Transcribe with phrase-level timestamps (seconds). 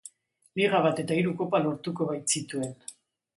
[0.59, 2.75] Liga bat eta hiru Kopa lortuko baitzituen.